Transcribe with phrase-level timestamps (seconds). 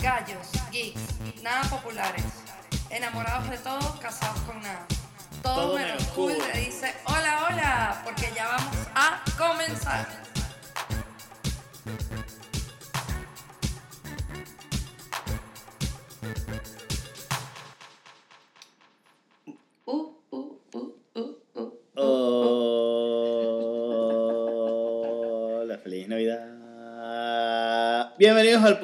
[0.00, 1.00] Gallos, geeks,
[1.42, 2.24] nada populares.
[2.90, 4.86] Enamorados de todo, casados con nada.
[5.42, 6.32] Todo, Todo menos cool.
[6.52, 10.03] le dice hola, hola, porque ya vamos a comenzar.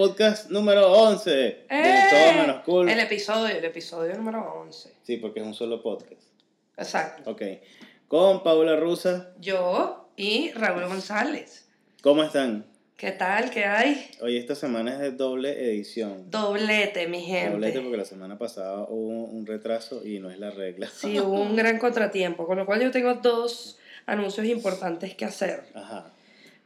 [0.01, 2.05] Podcast número 11 de ¡Eh!
[2.11, 2.89] Todo Menos Cool.
[2.89, 4.95] El episodio, el episodio número 11.
[5.03, 6.23] Sí, porque es un solo podcast.
[6.79, 7.31] Exacto.
[7.31, 7.43] Ok.
[8.09, 9.35] Con Paula Rusa.
[9.39, 11.69] Yo y Raúl González.
[12.03, 12.65] ¿Cómo están?
[12.97, 13.51] ¿Qué tal?
[13.51, 14.11] ¿Qué hay?
[14.23, 16.31] Hoy esta semana es de doble edición.
[16.31, 17.51] Doblete, mi gente.
[17.51, 20.89] Doblete porque la semana pasada hubo un retraso y no es la regla.
[20.89, 25.65] Sí, hubo un gran contratiempo, con lo cual yo tengo dos anuncios importantes que hacer.
[25.75, 26.11] Ajá.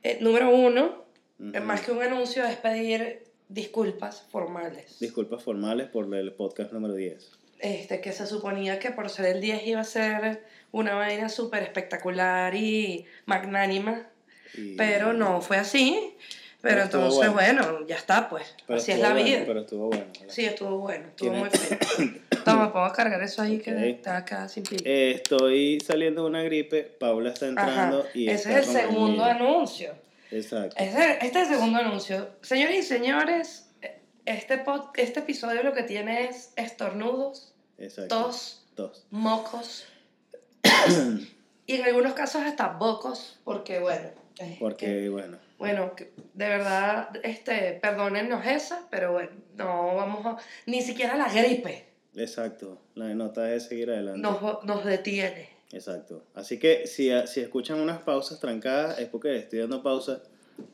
[0.04, 1.02] Eh, número uno,
[1.38, 4.98] más que un anuncio, es pedir disculpas formales.
[5.00, 7.30] Disculpas formales por el podcast número 10.
[7.60, 10.42] Este, que se suponía que por ser el 10 iba a ser
[10.72, 14.06] una vaina súper espectacular y magnánima,
[14.54, 16.14] Y- pero no fue así.
[16.60, 17.62] Pero, Pero entonces, bueno.
[17.62, 17.86] bueno.
[17.86, 18.54] ya está, pues.
[18.66, 19.42] Pero así es la bueno, vida.
[19.46, 20.04] Pero estuvo bueno.
[20.28, 21.78] Sí, estuvo bueno, estuvo Tiene- muy feo.
[22.44, 23.80] Toma, puedo cargar eso ahí que Ok.
[23.80, 24.82] está acá sin pila.
[24.86, 28.08] Eh, estoy saliendo de una gripe, Paula está entrando Ajá.
[28.14, 29.30] y Ese está es el segundo reñida.
[29.34, 29.92] anuncio.
[30.36, 30.74] Exacto.
[30.78, 32.30] Este es el segundo anuncio.
[32.42, 33.70] Señores y señores,
[34.24, 38.22] este, pod- este episodio lo que tiene es estornudos, Exacto.
[38.24, 39.06] tos, Tos.
[39.10, 39.84] mocos
[41.66, 44.10] y en algunos casos hasta bocos, porque bueno.
[44.58, 45.92] Porque, bueno, bueno,
[46.34, 50.36] de verdad, este, perdónennos esa, pero bueno, no vamos a.
[50.66, 52.80] Ni siquiera la gripe exacto.
[52.96, 54.20] La nota es seguir adelante.
[54.20, 55.53] nos, nos detiene.
[55.74, 56.24] Exacto.
[56.34, 60.22] Así que si, si escuchan unas pausas trancadas es porque estoy dando pausa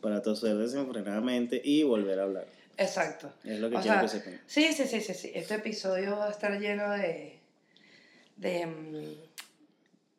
[0.01, 2.47] para toser desenfrenadamente y volver a hablar.
[2.77, 3.33] Exacto.
[3.45, 4.41] Es lo que O quiero sea, que sepan.
[4.47, 5.33] Sí, sí, sí, sí, sí.
[5.35, 7.39] Este episodio va a estar lleno de.
[8.37, 8.67] de.
[8.67, 9.15] mm,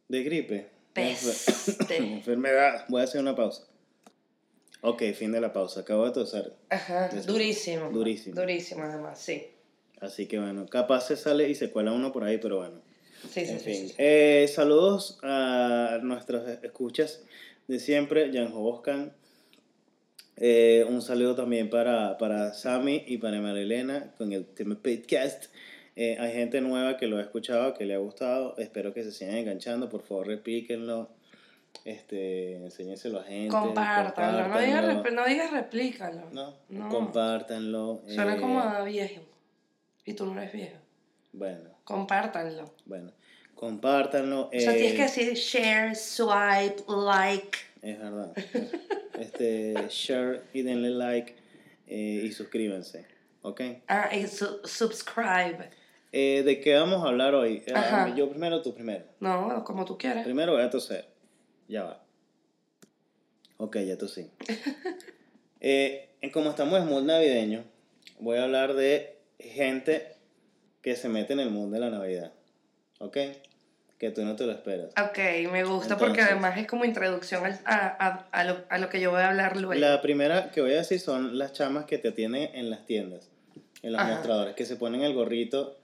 [0.09, 0.69] De gripe.
[0.93, 1.97] Peste.
[1.97, 2.85] Enfermedad.
[2.89, 3.63] Voy a hacer una pausa.
[4.81, 5.81] Ok, fin de la pausa.
[5.81, 6.53] Acabo de toser.
[6.69, 7.89] Ajá, durísimo.
[7.91, 8.39] Durísimo.
[8.39, 9.47] Durísimo, además, sí.
[9.99, 12.81] Así que bueno, capaz se sale y se cuela uno por ahí, pero bueno.
[13.29, 17.21] Sí, En sí, fin, sí, eh, saludos a nuestras escuchas
[17.67, 19.13] de siempre, Jan Boscan.
[20.37, 25.45] Eh, un saludo también para, para Sammy y para Marilena con el tema podcast.
[25.95, 28.57] Eh, hay gente nueva que lo ha escuchado, que le ha gustado.
[28.57, 29.89] Espero que se sigan enganchando.
[29.89, 31.09] Por favor, replíquenlo.
[31.85, 33.49] Este, enséñenselo a gente.
[33.49, 34.47] Compártanlo.
[34.47, 36.29] No digas, no digas replícalo.
[36.31, 36.89] No, No.
[36.89, 38.01] compártanlo.
[38.07, 39.21] Suena eh, como a viejo.
[40.05, 40.77] Y tú no eres viejo.
[41.33, 42.73] Bueno, Compártanlo.
[42.85, 43.11] bueno.
[43.55, 44.45] Compártanlo.
[44.47, 47.57] O eh, tienes que decir share, swipe, like.
[47.83, 48.33] Es verdad.
[49.19, 51.35] este, share y denle like
[51.87, 53.05] eh, y suscríbanse.
[53.43, 53.61] ¿Ok?
[53.87, 55.69] Ah, y su- subscribe.
[56.11, 57.63] Eh, ¿De qué vamos a hablar hoy?
[57.65, 58.13] Eh, Ajá.
[58.15, 59.05] yo primero, tú primero.
[59.19, 60.23] No, como tú quieras.
[60.23, 61.05] Primero voy a toser.
[61.67, 62.03] Ya va.
[63.57, 64.31] Ok, ya tosí.
[65.61, 67.63] eh, como estamos en mood navideño,
[68.19, 70.15] voy a hablar de gente
[70.81, 72.31] que se mete en el mundo de la Navidad.
[72.99, 73.17] ¿Ok?
[73.97, 74.89] Que tú no te lo esperas.
[74.99, 75.17] Ok,
[75.51, 78.99] me gusta porque Entonces- además es como introducción a, a, a, lo, a lo que
[78.99, 79.73] yo voy a hablar luego.
[79.79, 83.29] La primera que voy a decir son las chamas que te atienden en las tiendas,
[83.83, 84.13] en los Ajá.
[84.13, 85.77] mostradores, que se ponen el gorrito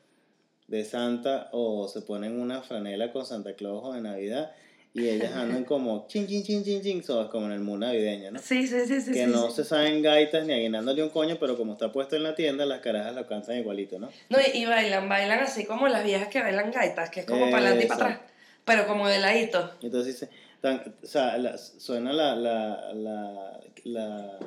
[0.68, 4.52] de Santa o se ponen una franela con Santa Claus o de Navidad
[4.97, 8.31] y ellas andan como chin, chin, chin, chin, chin, so, como en el mundo navideño,
[8.31, 8.40] ¿no?
[8.40, 9.12] Sí, sí, sí, sí.
[9.13, 9.58] que sí, no sí.
[9.58, 12.80] se saben gaitas ni aguinándole un coño, pero como está puesto en la tienda, las
[12.81, 14.09] carajas lo cantan igualito, ¿no?
[14.30, 17.46] No, y, y bailan, bailan así como las viejas que bailan gaitas, que es como
[17.52, 18.19] para adelante y para atrás,
[18.66, 19.72] pero como de ladito.
[19.81, 20.30] Entonces dice,
[20.62, 24.40] tan- o sea, la- suena la, la, la, la,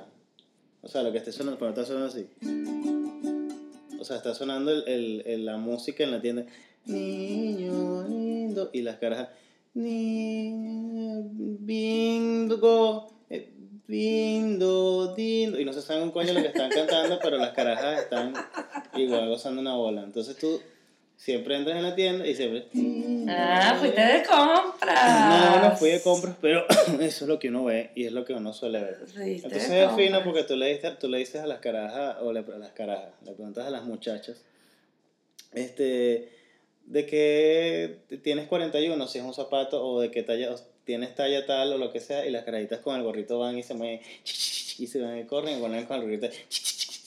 [0.82, 2.26] o sea, lo que esté sonando, pero está sonando así.
[4.00, 6.44] O sea, está sonando el, el, el- la música en la tienda.
[6.86, 8.70] Niño lindo.
[8.72, 9.28] Y las niño
[9.74, 11.66] bingo,
[13.28, 13.52] eh,
[13.86, 15.60] bindo, dindo.
[15.60, 18.34] Y no se saben un coño lo que están cantando, pero las carajas están
[18.96, 20.02] igual gozando una bola.
[20.02, 20.60] Entonces tú
[21.16, 22.66] siempre entras en la tienda y siempre...
[23.28, 25.28] Ah, fuiste de compras.
[25.28, 26.64] No, no fui de compras, pero
[27.00, 29.04] eso es lo que uno ve y es lo que uno suele ver.
[29.16, 32.40] Entonces es fino porque tú le, dices, tú le dices a las carajas, o le,
[32.40, 34.42] a las carajas, le preguntas a las muchachas,
[35.52, 36.39] este,
[36.90, 41.72] de que tienes 41, si es un zapato, o de qué talla, tienes talla tal
[41.72, 44.86] o lo que sea, y las carajitas con el gorrito van y se mueven, y
[44.88, 46.26] se van y corren y ponen con el gorrito,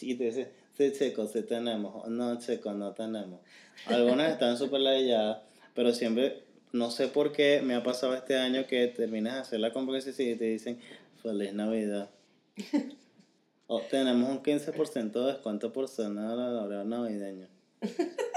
[0.01, 0.47] y te dicen,
[0.77, 3.41] sí, chico, sí tenemos, no, chico, no tenemos.
[3.87, 5.39] Algunas están súper ladilladas,
[5.73, 9.59] pero siempre no sé por qué me ha pasado este año que terminas de hacer
[9.59, 10.79] la compra y te dicen
[11.21, 12.09] Feliz Navidad.
[13.67, 17.49] o tenemos un 15% de descuento por cena de la hora navideña.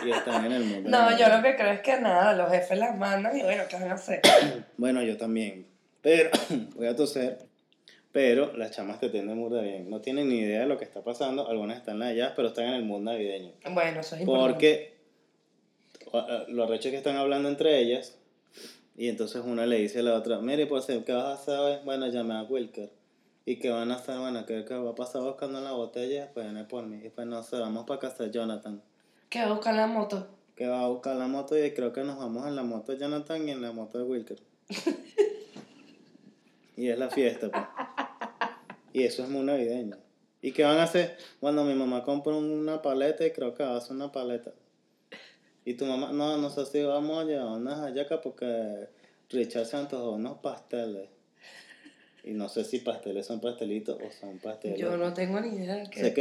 [0.06, 0.90] Y están en el mundo.
[0.90, 3.76] No, yo lo que creo es que nada, los jefes las mandan y bueno, ¿qué
[3.76, 4.20] van a hacer?
[4.76, 5.66] bueno, yo también.
[6.02, 6.30] Pero,
[6.76, 7.38] voy a toser.
[8.12, 9.90] Pero las chamas te atienden muy bien.
[9.90, 11.48] No tienen ni idea de lo que está pasando.
[11.48, 13.52] Algunas están allá, pero están en el mundo navideño.
[13.70, 14.98] Bueno, eso es importante.
[16.10, 18.16] Porque lo arrecho que están hablando entre ellas.
[18.96, 21.84] Y entonces una le dice a la otra, mire, pues, ¿qué vas a hacer?
[21.84, 22.90] Bueno, llamé a Wilker.
[23.44, 24.18] ¿Y qué van a hacer?
[24.18, 26.30] Bueno, ¿qué, va a pasar buscando la botella?
[26.34, 27.00] Pues viene por mí.
[27.04, 28.82] Y pues no sé, vamos para casa de Jonathan.
[29.28, 30.26] ¿Qué va a buscar la moto?
[30.56, 32.98] Que va a buscar la moto y creo que nos vamos en la moto de
[32.98, 34.38] Jonathan y en la moto de Wilker.
[36.76, 37.64] y es la fiesta, pues.
[38.94, 39.98] Y eso es muy navideño.
[40.40, 41.18] ¿Y qué van a hacer?
[41.40, 44.52] Cuando mi mamá compra una paleta y creo que va a hacer una paleta.
[45.66, 48.88] Y tu mamá, no, no sé si vamos a llevar unas hallacas porque
[49.28, 51.10] Richard se antojó unos pasteles.
[52.24, 54.78] Y no sé si pasteles son pastelitos o son pasteles.
[54.78, 56.14] Yo no tengo ni idea de, qué, de,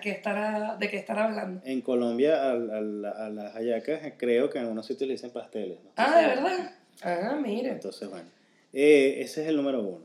[0.00, 1.60] qué, estará, de qué estará hablando.
[1.64, 5.78] En Colombia, a, las hallacas, creo que en algunos sitios le dicen pasteles.
[5.96, 6.70] ah, ¿de verdad?
[7.02, 7.70] Ah, mire.
[7.70, 8.28] Entonces, bueno.
[8.72, 10.04] Eh, ese es el número uno.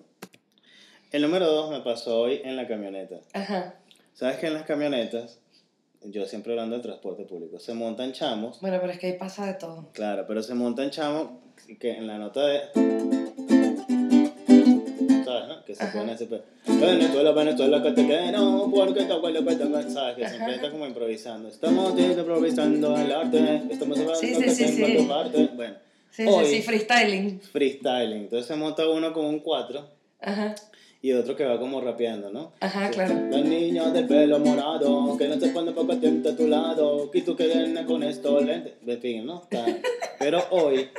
[1.11, 3.15] El número dos me pasó hoy en la camioneta.
[3.33, 3.75] Ajá.
[4.13, 5.39] ¿Sabes que en las camionetas,
[6.03, 8.61] yo siempre hablando del transporte público, se montan chamos?
[8.61, 9.89] Bueno, pero es que ahí pasa de todo.
[9.93, 11.29] Claro, pero se montan chamos
[11.79, 13.28] que en la nota de...
[15.69, 16.27] Que se pone ese...
[16.65, 20.15] Venezuela, Venezuela, que te quiero, porque te acuerdo que te ¿Sabes?
[20.15, 21.47] Que siempre está como improvisando.
[21.47, 25.05] Estamos improvisando el arte, estamos hablando sí, sí, sí, sí.
[25.07, 25.47] parte.
[25.53, 25.75] Bueno.
[26.09, 27.39] Sí, sí, sí, freestyling.
[27.39, 28.21] Freestyling.
[28.21, 29.87] Entonces se monta uno con un 4.
[30.21, 30.55] Ajá
[31.01, 32.51] y otro que va como rapeando, ¿no?
[32.59, 33.13] Ajá, claro.
[33.29, 37.21] La niña del pelo morado, que no se pone poco tiempo a tu lado, que
[37.21, 38.75] tú que con esto lente.
[38.81, 39.47] De fin, ¿no?
[40.17, 40.89] Pero hoy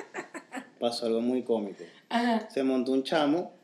[0.78, 1.84] pasó algo muy cómico.
[2.08, 2.48] Ajá.
[2.48, 3.59] Se montó un chamo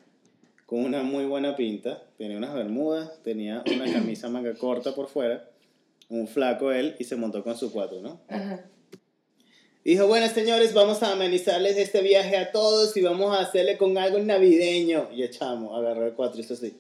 [0.67, 5.49] con una muy buena pinta, tenía unas bermudas, tenía una camisa manga corta por fuera,
[6.09, 8.21] un flaco él, y se montó con su cuatro, ¿no?
[8.29, 8.65] Ajá.
[9.87, 13.97] Dijo, bueno, señores, vamos a amenizarles este viaje a todos y vamos a hacerle con
[13.97, 15.07] algo navideño.
[15.15, 16.75] Y echamos, agarró el cuatro y hizo así.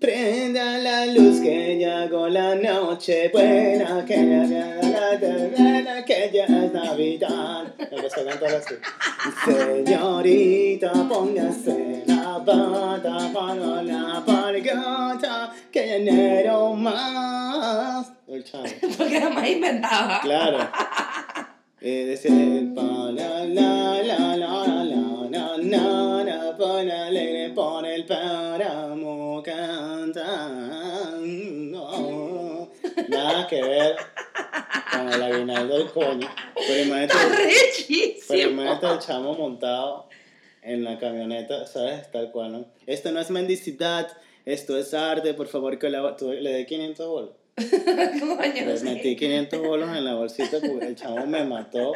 [0.00, 4.16] Prenda la luz que llegó la noche buena, que
[6.04, 7.74] que ya es Navidad.
[7.78, 8.74] Empezó a cantar así.
[9.44, 18.12] Señorita, póngase la bata para la pargata, que enero más.
[18.26, 18.64] El chavo.
[18.98, 20.20] Porque era más inventado.
[20.22, 20.58] Claro.
[21.80, 22.32] Eh, decía,
[22.74, 25.56] pa la la la la la la la
[26.84, 30.28] la alegre por el páramo cantando.
[33.08, 33.96] Nada que ver
[34.98, 36.28] con el aguinaldo del coño.
[36.54, 37.14] Pero imagínate,
[38.28, 40.08] pero imagínate el chamo montado
[40.62, 42.10] en la camioneta, ¿sabes?
[42.10, 42.66] Tal cual, ¿no?
[42.86, 44.08] Esto no es mendicidad,
[44.44, 45.98] esto es arte, por favor que le,
[46.40, 47.30] le dé 500 bolos.
[47.58, 51.92] Les metí 500 bolos en la bolsita el chavo me mató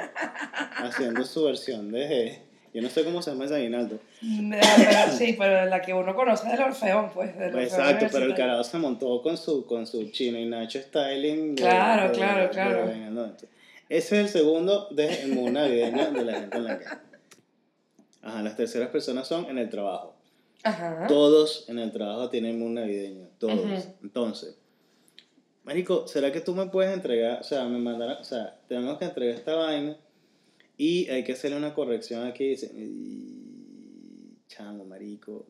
[0.77, 2.52] haciendo su versión de...
[2.75, 3.99] Yo no sé cómo se llama ese aguinaldo.
[5.19, 7.31] sí, pero la que uno conoce del Orfeón, pues.
[7.39, 11.55] Exacto, pero el carajo se montó con su, con su chino y Nacho styling.
[11.55, 12.91] claro, claro, claro.
[12.91, 13.37] ese
[13.89, 17.01] es el segundo de el mundo navideño de la gente en la calle.
[18.23, 20.15] Ajá, las terceras personas son en el trabajo.
[20.63, 21.07] Ajá.
[21.09, 23.89] Todos en el trabajo tienen mundo navideño, todos.
[24.03, 24.57] Entonces,
[25.65, 27.41] Marico, ¿será que tú me puedes entregar?
[27.41, 29.97] O sea, me mandaron, o sea, tenemos que entregar esta vaina
[30.77, 32.49] y hay que hacerle una corrección aquí.
[32.49, 32.71] Dice,
[34.49, 35.47] chamo, marico,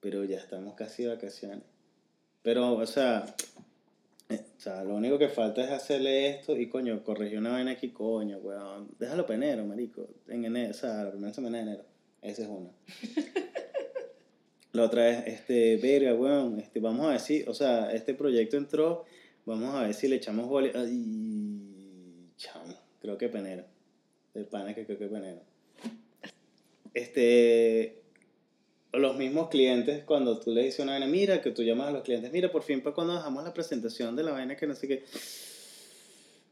[0.00, 1.64] pero ya estamos casi de vacaciones.
[2.42, 3.34] Pero, o sea,
[4.28, 7.72] eh, o sea, lo único que falta es hacerle esto y, coño, corregir una vaina
[7.72, 8.88] aquí, coño, weón.
[8.98, 10.08] Déjalo para enero, marico.
[10.28, 11.84] En enero, o sea, la primera semana de enero.
[12.22, 12.70] Esa es una.
[14.72, 18.58] La otra es, este, verga, weón, este, vamos a ver si, o sea, este proyecto
[18.58, 19.06] entró,
[19.46, 20.70] vamos a ver si le echamos gol.
[20.74, 23.64] Ay, chamo, creo que penero.
[24.36, 25.40] El pana que creo que penero.
[26.94, 28.00] Este,
[28.92, 32.02] los mismos clientes, cuando tú le dices una vaina, mira, que tú llamas a los
[32.02, 34.88] clientes, mira, por fin, para cuando dejamos la presentación de la vaina que no sé
[34.88, 35.04] qué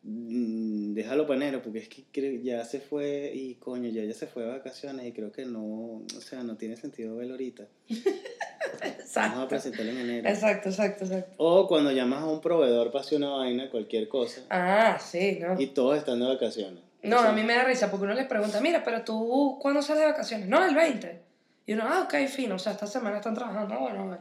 [0.06, 4.42] Mm, déjalo panero, porque es que ya se fue y coño, ya, ya se fue
[4.42, 7.66] de vacaciones y creo que no, o sea, no tiene sentido verlo ahorita.
[9.14, 10.28] Vamos a presentarlo en enero.
[10.28, 11.32] Exacto, exacto, exacto.
[11.38, 14.42] O cuando llamas a un proveedor para hacer una vaina, cualquier cosa.
[14.50, 15.58] Ah, sí, ¿no?
[15.58, 16.83] Y todos están de vacaciones.
[17.04, 20.02] No, a mí me da risa porque uno les pregunta, mira, pero tú, ¿cuándo sales
[20.02, 20.48] de vacaciones?
[20.48, 21.22] No, el 20.
[21.66, 24.18] Y uno, ah, ok, fino, o sea, esta semana están trabajando, bueno,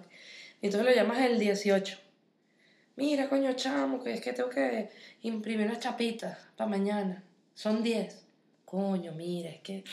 [0.62, 2.04] Y entonces lo llamas el 18
[2.96, 4.90] mira, coño, chamo, que es que tengo que
[5.22, 7.24] imprimir unas chapitas para mañana.
[7.54, 8.24] Son 10.
[8.66, 9.84] coño, mira, es que...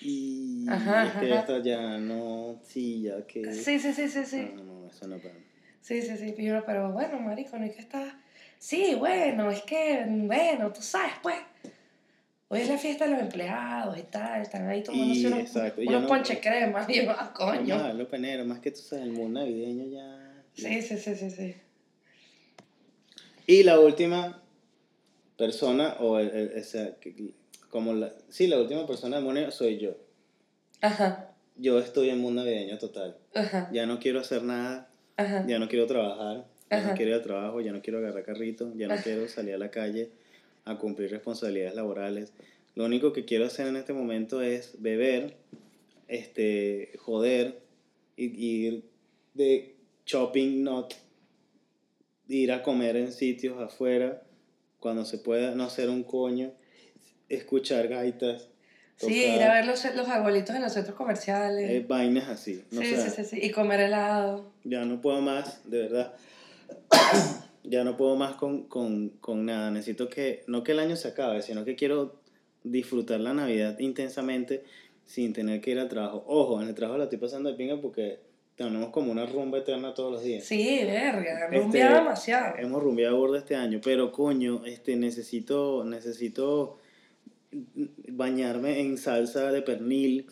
[0.00, 3.54] Y Ajá, es que esto ya no, sí, ya que...
[3.54, 4.50] Sí, sí, sí, sí, sí.
[4.56, 5.40] No, no, eso no para mí.
[5.80, 8.18] Sí, sí, sí, pero, pero bueno, marico, no es que está...
[8.58, 11.36] Sí, bueno, es que, bueno, tú sabes, pues.
[12.52, 16.02] Hoy es la fiesta de los empleados y tal, están ahí tomándose unos, exacto, unos
[16.02, 17.78] no- ponche cremas y yo, ah, coño.
[17.78, 20.44] No, lo penero, más que tú sabes, el mundo navideño ya...
[20.52, 21.54] Sí, sí, sí, sí, sí.
[23.46, 24.42] Y la última
[25.38, 26.62] persona, o el,
[27.70, 29.96] como la, sí, la última persona demonio soy yo.
[30.82, 33.16] Ajá, Yo estoy en mundo navideño total.
[33.34, 35.46] ajá, Ya no quiero hacer nada, ajá.
[35.48, 36.88] ya no quiero trabajar, ya Ajá.
[36.90, 39.58] no quiero ir al trabajo, ya no quiero agarrar carrito, ya no quiero salir a
[39.58, 40.10] la calle
[40.64, 42.32] a cumplir responsabilidades laborales.
[42.74, 45.36] Lo único que quiero hacer en este momento es beber,
[46.08, 47.60] este, joder,
[48.16, 48.84] y, y ir
[49.34, 49.76] de
[50.06, 50.94] shopping not,
[52.28, 54.22] ir a comer en sitios afuera,
[54.78, 56.52] cuando se pueda, no hacer un coño,
[57.28, 58.48] escuchar gaitas,
[58.96, 61.68] Sí, ir a ver los, los arbolitos en los centros comerciales.
[61.68, 62.62] eh, vainas así.
[62.70, 63.38] no sí, sea, sí, sí, sí.
[63.42, 64.52] Y comer helado.
[64.62, 66.14] ya no puedo más, de verdad.
[67.64, 69.70] Ya no puedo más con, con, con nada.
[69.70, 72.20] Necesito que, no que el año se acabe, sino que quiero
[72.64, 74.64] disfrutar la Navidad intensamente
[75.04, 76.24] sin tener que ir al trabajo.
[76.26, 78.20] Ojo, en el trabajo la estoy pasando de pinga porque
[78.56, 80.44] tenemos como una rumba eterna todos los días.
[80.44, 82.56] Sí, verga, Este, rumbia demasiado.
[82.58, 86.78] Hemos rumbeado gordo este año, pero coño, este, necesito, necesito
[88.08, 90.26] bañarme en salsa de pernil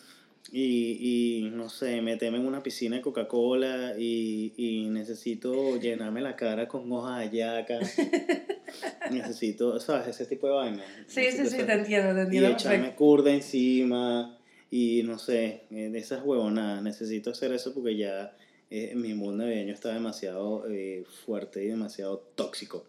[0.51, 6.35] y, y no sé, meterme en una piscina de Coca-Cola y, y necesito llenarme la
[6.35, 7.79] cara con hojas de hallaca.
[9.11, 10.07] necesito, ¿sabes?
[10.07, 10.83] Ese tipo de vaina.
[11.07, 12.49] Sí, sí, Necesito sí, esa- te entiendo, te Y entiendo.
[12.49, 12.97] echarme perfecto.
[12.97, 14.37] curda encima
[14.69, 16.81] y no sé, eh, de esas huevonadas.
[16.83, 18.35] Necesito hacer eso porque ya
[18.69, 22.85] eh, mi mundo navideño está demasiado eh, fuerte y demasiado tóxico.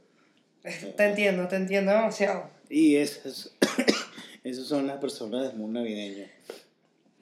[0.97, 2.49] Te entiendo, te entiendo demasiado.
[2.71, 3.53] Y esas,
[4.45, 6.27] esas son las personas del mundo navideño.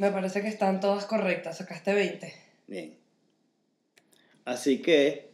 [0.00, 2.32] Me parece que están todas correctas, sacaste 20.
[2.68, 2.96] Bien.
[4.46, 5.28] Así que,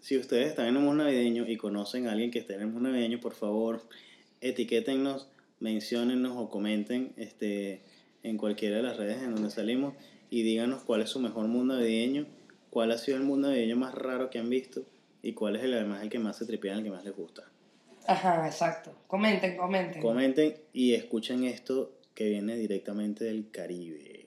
[0.00, 2.66] si ustedes están en el mundo navideño y conocen a alguien que esté en el
[2.66, 3.88] mundo navideño, por favor,
[4.42, 7.80] etiquétennos, menciónennos o comenten este,
[8.22, 9.94] en cualquiera de las redes en donde salimos
[10.28, 12.26] y díganos cuál es su mejor mundo navideño,
[12.68, 14.82] cuál ha sido el mundo navideño más raro que han visto
[15.22, 17.44] y cuál es el además el que más se tripea, el que más les gusta.
[18.06, 18.94] Ajá, exacto.
[19.06, 20.02] Comenten, comenten.
[20.02, 24.26] Comenten y escuchen esto que viene directamente del Caribe.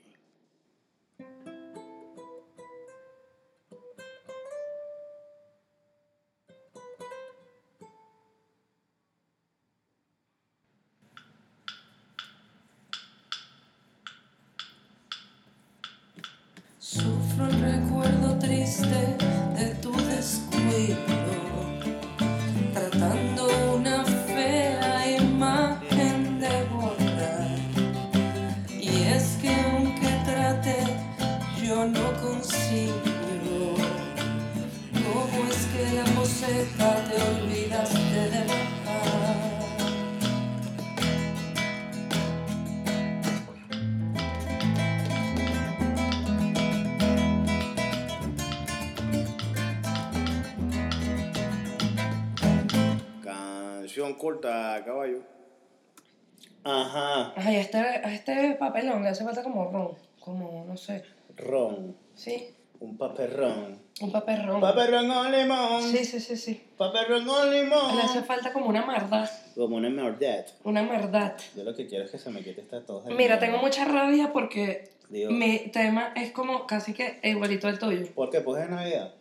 [16.79, 19.17] Sufro el recuerdo triste
[19.57, 21.12] de tu descuido,
[54.23, 55.19] Corta, caballo.
[56.63, 57.33] Ajá.
[57.35, 61.03] Ay, a este, a este papelón le hace falta como ron, como, no sé,
[61.35, 61.93] Ron.
[62.15, 62.55] ¿sí?
[62.79, 63.81] Un paperrón.
[63.99, 64.61] Un papel ron.
[64.61, 65.83] Paperrón con limón.
[65.83, 66.63] Sí, sí, sí, sí.
[66.77, 67.97] Paperrón con limón.
[67.97, 70.45] Le hace falta como una mardad, Como una morded.
[70.63, 71.35] una mardad.
[71.53, 73.03] Yo lo que quiero es que se me quite esta tos.
[73.03, 78.07] del Mira, tengo mucha rabia porque mi tema es como casi que igualito al tuyo.
[78.15, 78.39] ¿Por qué?
[78.39, 79.15] Pues es Navidad.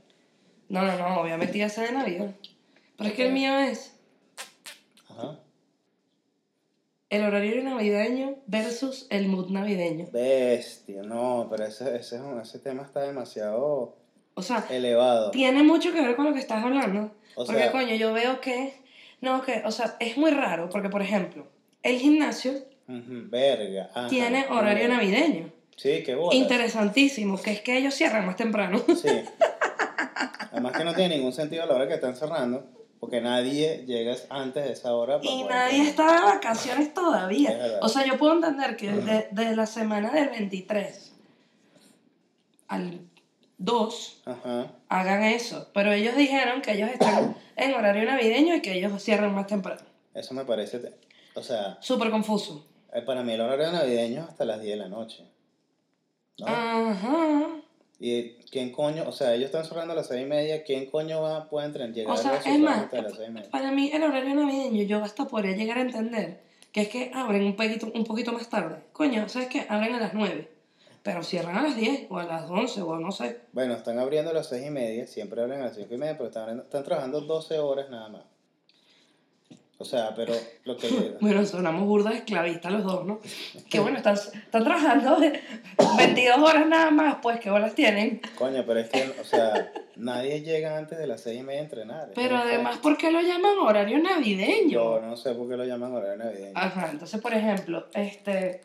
[0.68, 2.30] No, no, no, obviamente ya sé de Navidad.
[2.96, 3.96] Pero es que el mío es
[5.12, 5.38] Ajá.
[7.12, 10.06] El horario navideño versus el mood navideño.
[10.12, 13.96] Bestia, no, pero ese, ese, es un- ese tema está demasiado
[14.34, 15.30] O sea, elevado.
[15.30, 17.12] tiene mucho que ver con lo que estás hablando.
[17.34, 18.74] O porque, sea- coño, yo veo que.
[19.20, 20.68] No, que, o sea, es muy raro.
[20.70, 21.46] Porque, por ejemplo,
[21.82, 22.52] el gimnasio
[22.88, 23.90] Verga.
[23.94, 24.96] ajá, tiene horario verga.
[24.96, 25.52] navideño.
[25.76, 26.34] Sí, qué bolas.
[26.34, 28.82] Interesantísimo, que es que ellos cierran más temprano.
[29.00, 29.08] Sí.
[30.50, 32.64] Además que no tiene ningún sentido a la hora que están cerrando,
[33.02, 35.18] porque nadie llega antes de esa hora.
[35.18, 35.88] para Y nadie comer.
[35.88, 37.78] está de vacaciones Es todavía.
[37.82, 41.12] O sea, yo puedo entender que de, de la semana del 23
[42.68, 43.00] al
[43.58, 44.66] 2 Ajá.
[44.88, 45.68] hagan eso.
[45.74, 49.80] Pero ellos dijeron que ellos están en horario navideño y que ellos cierran más temprano.
[50.14, 50.94] Eso me parece.
[51.34, 52.64] O sea, Súper confuso.
[52.92, 55.24] eh, para mí el horario navideño es hasta las 10 de la noche.
[56.38, 56.46] ¿no?
[56.46, 57.46] Ajá.
[58.04, 59.04] ¿Y quién coño?
[59.06, 60.64] O sea, ellos están cerrando a las 6 y media.
[60.64, 63.32] ¿Quién coño va, puede entrar, llegar O sea, a es más, hasta las 6 y
[63.32, 63.50] media?
[63.50, 66.40] para mí el horario navideño yo hasta podría llegar a entender
[66.72, 68.82] que es que abren un poquito, un poquito más tarde.
[68.92, 69.66] Coño, ¿sabes qué?
[69.68, 70.48] Abren a las 9,
[71.04, 73.38] pero cierran a las 10 o a las 11 o no sé.
[73.52, 76.14] Bueno, están abriendo a las seis y media, siempre abren a las cinco y media,
[76.16, 78.22] pero están, abriendo- están trabajando 12 horas nada más.
[79.82, 80.32] O sea, pero
[80.64, 81.16] lo que...
[81.20, 83.18] Bueno, sonamos burda esclavistas los dos, ¿no?
[83.68, 88.20] Que bueno, están, están trabajando 22 horas nada más, pues, ¿qué horas tienen?
[88.38, 91.64] Coño, pero es que, o sea, nadie llega antes de las seis y media a
[91.64, 92.10] entrenar.
[92.14, 92.78] Pero además.
[92.78, 94.70] ¿por qué lo llaman horario navideño?
[94.70, 96.52] Yo no sé por qué lo llaman horario navideño.
[96.54, 98.60] Ajá, entonces, por ejemplo, este...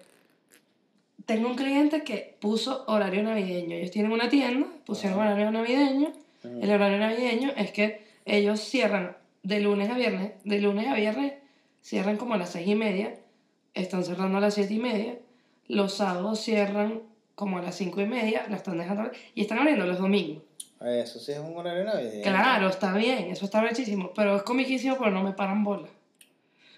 [1.26, 3.76] Tengo un cliente que puso horario navideño.
[3.76, 5.30] Ellos tienen una tienda, pusieron Ajá.
[5.32, 6.14] horario navideño.
[6.44, 10.34] El horario navideño es que ellos cierran de lunes a viernes.
[10.44, 11.34] De lunes a viernes
[11.82, 13.16] cierran como a las seis y media.
[13.74, 15.18] Están cerrando a las siete y media.
[15.68, 17.02] Los sábados cierran
[17.36, 18.46] como a las cinco y media.
[18.50, 20.44] La están dejando y están abriendo los domingos.
[20.82, 22.24] Eso sí es un horario navideño.
[22.24, 24.12] Claro, está bien, eso está muchísimo.
[24.16, 25.88] Pero es comiquísimo, pero no me paran bola.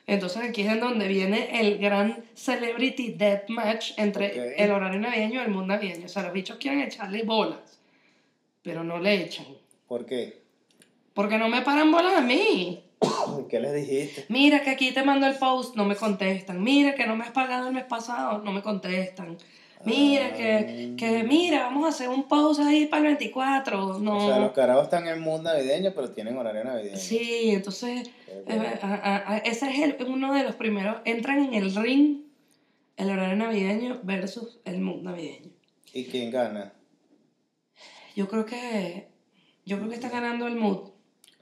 [0.08, 4.54] Entonces aquí es en donde viene el gran celebrity deathmatch entre Ok.
[4.58, 6.06] el horario navideño y el mundo navideño.
[6.06, 7.80] O sea, los bichos quieren echarle bolas,
[8.64, 9.46] pero no le echan.
[9.88, 10.42] ¿Por qué?
[11.20, 12.82] Porque no me paran bolas a mí.
[13.50, 14.24] ¿Qué les dijiste?
[14.30, 16.64] Mira que aquí te mando el post, no me contestan.
[16.64, 19.38] Mira que no me has pagado el mes pasado, no me contestan.
[19.84, 24.00] Mira que, que mira, vamos a hacer un post ahí para el 24.
[24.00, 24.16] No.
[24.16, 26.96] O sea, los carajos están en el mood navideño, pero tienen horario navideño.
[26.96, 28.64] Sí, entonces eh, bueno.
[28.82, 31.00] a- a- ese es el- uno de los primeros.
[31.04, 32.22] Entran en el ring
[32.96, 35.52] el horario navideño versus el mood navideño.
[35.92, 36.72] ¿Y quién gana?
[38.16, 39.10] Yo creo que
[39.66, 40.92] yo creo que está ganando el mood.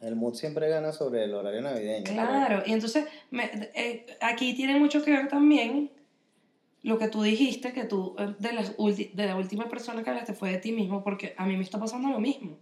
[0.02, 2.04] El mood siempre gana sobre el horario navideño.
[2.06, 5.90] Claro, y entonces me- eh, aquí tiene mucho que ver también
[6.84, 10.10] lo que tú dijiste, que tú eh, de, las ulti- de la última persona que
[10.12, 12.58] hablaste fue de ti mismo, porque a mí me está pasando lo mismo.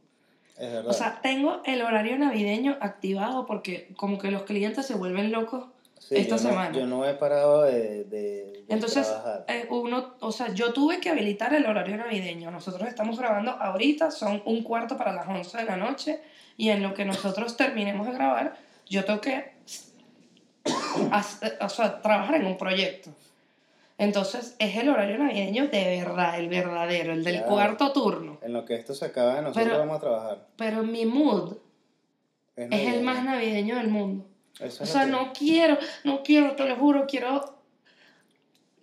[0.57, 0.87] Es verdad.
[0.87, 5.65] O sea, tengo el horario navideño activado porque como que los clientes se vuelven locos
[5.99, 6.77] Sí, esta yo no- semana.
[6.77, 9.45] yo no he parado de, de, de Entonces, trabajar.
[9.49, 12.49] eh, uno, o sea, yo tuve que habilitar el horario navideño.
[12.51, 16.21] Nosotros estamos grabando ahorita, son un cuarto para las 11 de la noche,
[16.57, 18.57] y en lo que nosotros terminemos de grabar,
[18.89, 19.53] yo tengo que
[21.11, 23.11] hacer- o sea, trabajar en un proyecto.
[23.97, 27.49] Entonces, es el horario navideño de verdad, el verdadero, el del Claro.
[27.51, 28.37] cuarto turno.
[28.41, 30.47] En lo que esto se acaba, nosotros Pero- vamos a trabajar.
[30.57, 31.57] Pero mi mood
[32.57, 34.25] Es, es el más navideño del mundo.
[34.59, 37.57] Eso O sea, que- no quiero, no quiero, te lo juro, quiero,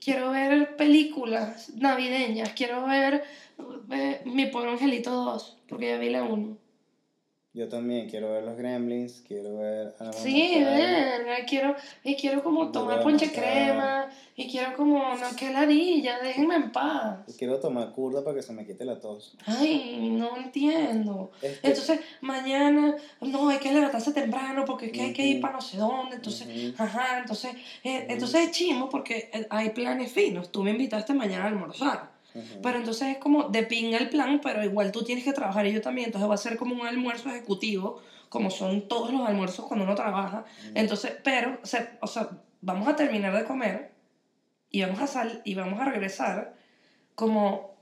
[0.01, 3.25] quiero ver películas navideñas, quiero ver
[3.91, 6.57] eh, Mi Pobre Angelito 2, porque ya vi la 1.
[7.55, 9.95] Yo también quiero ver los Gremlins, quiero ver...
[9.99, 10.77] Hannah Sí, Montana.
[10.79, 16.19] verga, quiero, y quiero como tomar a ponche crema, y quiero como, no, que ladilla,
[16.21, 17.19] déjenme en paz.
[17.29, 19.37] Y Quiero tomar curda para que se me quite la tos.
[19.45, 21.31] Ay, no entiendo.
[21.63, 25.61] Entonces, mañana, no, hay que levantarse temprano porque es que hay que ir para no
[25.61, 26.17] sé dónde.
[26.17, 27.53] Entonces, ajá, entonces,
[27.85, 30.51] eh, entonces es chimo porque eh, hay planes finos.
[30.51, 32.12] Tú me invitaste mañana a almorzar.
[32.63, 35.73] Pero entonces es como de pinga el plan, pero igual tú tienes que trabajar y
[35.73, 36.07] yo también.
[36.07, 39.95] Entonces va a ser como un almuerzo ejecutivo, como son todos los almuerzos cuando uno
[39.95, 40.45] trabaja.
[40.61, 40.73] Ujú.
[40.75, 43.93] Entonces, pero, o sea, o sea, vamos a terminar de comer
[44.71, 46.55] y vamos a sal y vamos a regresar
[47.15, 47.77] como,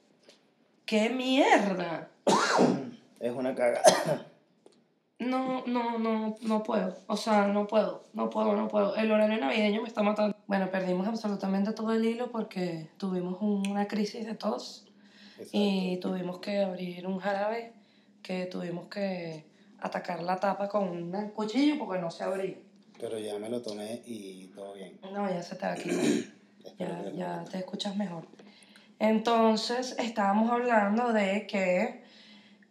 [0.85, 2.09] ¡qué mierda!
[3.21, 4.27] Es una cagada.
[5.21, 6.97] No, no, no, no puedo.
[7.07, 8.97] O sea, no puedo, no puedo, no puedo.
[8.97, 10.35] El horario navideño me está matando.
[10.51, 14.85] Bueno, perdimos absolutamente todo el hilo porque tuvimos una crisis de tos
[15.53, 17.73] y tuvimos que abrir un jarabe
[18.21, 19.45] que tuvimos que
[19.79, 22.57] atacar la tapa con un cuchillo porque no se abría.
[22.99, 24.99] Pero ya me lo tomé y todo bien.
[25.13, 26.05] No, ya se te va a quitar.
[26.65, 28.27] Espero Ya, ya te escuchas mejor.
[28.99, 32.03] Entonces, estábamos hablando de que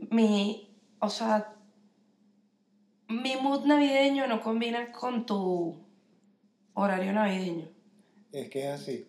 [0.10, 1.54] mi, o sea,
[3.08, 5.88] mi mood navideño no combina con tu
[6.80, 7.68] horario navideño.
[8.32, 9.08] Es que es así.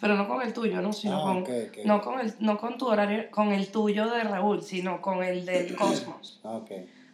[0.00, 0.92] Pero no con el tuyo, ¿no?
[0.92, 1.78] Sino Ah, con, ok, ok.
[1.84, 5.44] no con el, no con tu horario, con el tuyo de Raúl, sino con el
[5.44, 6.40] del Cosmos.
[6.42, 6.70] Ah, ok.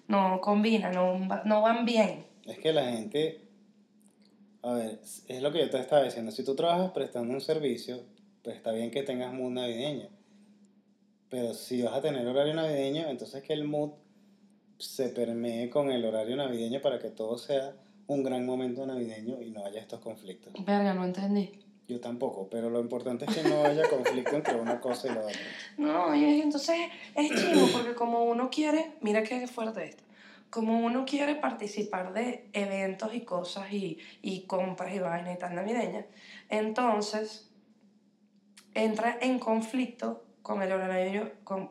[0.09, 2.25] No combina, no, no van bien.
[2.45, 3.41] Es que la gente,
[4.63, 8.05] a ver, es lo que yo te estaba diciendo, si tú trabajas prestando un servicio,
[8.45, 10.09] pues está bien que tengas mood navideño.
[11.29, 13.91] Pero si vas a tener horario navideño, entonces que el mood
[14.79, 17.75] se permee con el horario navideño para que todo sea
[18.07, 20.53] un gran momento navideño y no haya estos conflictos.
[20.65, 21.51] Verga, no entendí.
[21.89, 25.21] Yo tampoco, pero lo importante es que no haya conflicto entre una cosa y la
[25.21, 25.41] otra.
[25.79, 26.77] No, y entonces
[27.15, 30.03] es chido porque como uno quiere, mira qué fuerte esto,
[30.51, 35.55] como uno quiere participar de eventos y cosas y, y compras y vainas y tal
[35.55, 36.07] navideñas,
[36.49, 37.51] entonces
[38.75, 41.71] entra en conflicto con el horario, con,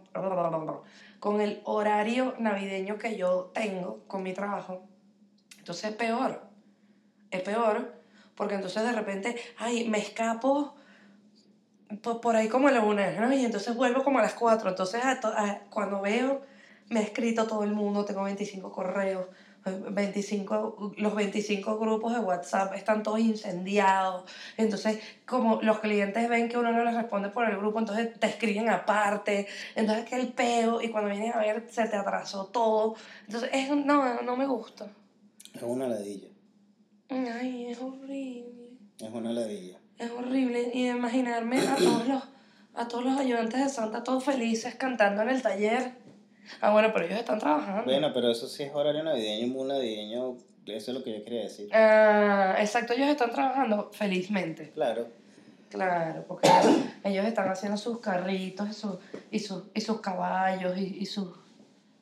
[1.19, 4.83] con el horario navideño que yo tengo con mi trabajo.
[5.65, 6.41] Entonces es peor,
[7.31, 7.91] es peor
[8.35, 10.75] porque entonces de repente, ay, me escapo
[12.01, 13.35] por, por ahí como a la una.
[13.35, 14.69] Y entonces vuelvo como a las cuatro.
[14.69, 16.41] Entonces, a a- cuando veo,
[16.89, 19.27] me ha escrito todo el mundo, tengo 25 correos,
[19.65, 24.23] eh, 25, los 25 grupos de WhatsApp están todos incendiados.
[24.57, 28.27] Entonces, como los clientes ven que uno no les responde por el grupo, entonces te
[28.27, 29.47] escriben aparte.
[29.75, 32.93] Entonces, que el peo, y cuando vienes a ver, se te atrasó todo.
[33.27, 34.91] Entonces, es, no, no me gusta.
[35.55, 36.27] Es una ladilla.
[37.09, 38.71] Ay, es horrible.
[38.99, 39.79] Es una ladilla.
[39.97, 40.71] Es horrible.
[40.73, 42.23] Y imaginarme a todos los,
[42.73, 45.93] a todos los ayudantes de Santa, todos felices, cantando en el taller.
[46.61, 47.85] Ah, bueno, pero ellos están trabajando.
[47.85, 50.37] Bueno, pero eso sí es horario navideño, muy navideño.
[50.65, 51.69] Eso es lo que yo quería decir.
[51.73, 54.71] Ah, exacto, ellos están trabajando felizmente.
[54.71, 55.07] Claro.
[55.69, 56.49] Claro, porque
[57.03, 58.97] ellos están haciendo sus carritos y, sus
[59.31, 61.29] y, sus y sus caballos y, y, sus,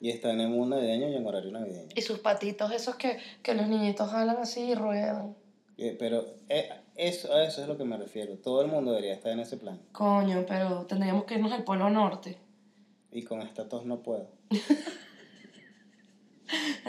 [0.04, 1.88] Y están en un navideño y en horario navideño.
[1.96, 5.34] y sus patitos esos que, que los niñitos jalan así y ruedan.
[5.78, 8.36] Eh, pero eh, eso, a eso es lo que me refiero.
[8.38, 9.80] Todo el mundo debería estar en ese plan.
[9.94, 12.38] Coño, pero tendríamos que irnos al Polo Norte.
[13.14, 14.28] Y con esta tos no puedo.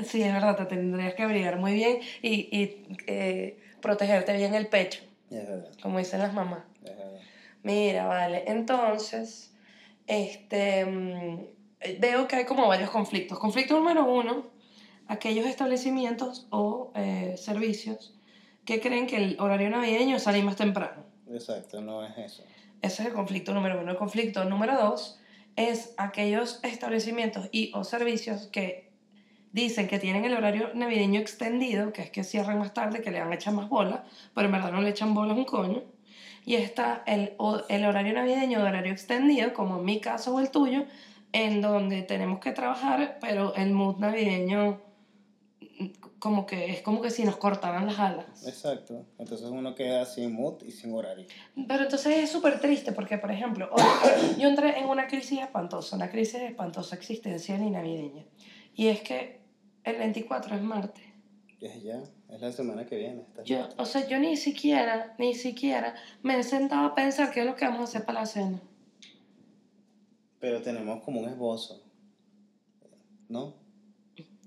[0.05, 4.66] Sí, es verdad, te tendrías que abrigar muy bien y, y eh, protegerte bien el
[4.66, 6.64] pecho, Es verdad, como dicen las mamás.
[6.83, 7.20] es verdad.
[7.62, 9.55] Mira, vale, entonces,
[10.07, 11.46] este, mm,
[11.98, 13.38] veo que hay como varios conflictos.
[13.38, 14.46] Conflicto número uno,
[15.08, 18.14] aquellos establecimientos o eh, servicios
[18.64, 21.04] que creen que el horario navideño salir más temprano.
[21.30, 22.44] Exacto, no es eso.
[22.80, 23.90] Ese es el conflicto número uno.
[23.90, 25.18] El conflicto número dos
[25.56, 28.90] es aquellos establecimientos y o servicios que
[29.52, 33.20] dicen que tienen el horario navideño extendido, que es que cierran más tarde, que le
[33.20, 34.00] van a echar más bolas,
[34.34, 35.84] pero en verdad no le echan bolas un coño.
[36.44, 37.36] Y está el,
[37.68, 40.84] el horario navideño de horario extendido, como en mi caso o el tuyo,
[41.34, 44.80] en donde tenemos que trabajar, pero el mood navideño
[46.20, 48.46] como que es como que si nos cortaran las alas.
[48.46, 49.04] Exacto.
[49.18, 51.26] Entonces uno queda sin mood y sin horario.
[51.66, 53.82] Pero entonces es súper triste porque, por ejemplo, hoy
[54.38, 58.24] yo entré en una crisis espantosa, una crisis espantosa existencial y navideña.
[58.76, 59.40] Y es que
[59.82, 61.04] el 24 es martes.
[61.60, 63.24] Es ya, es la semana que viene.
[63.44, 67.46] Yo, o sea, yo ni siquiera, ni siquiera me he sentado a pensar qué es
[67.46, 68.62] lo que vamos a hacer para la cena.
[70.44, 71.83] Pero tenemos como un esbozo.
[73.30, 73.54] ¿No?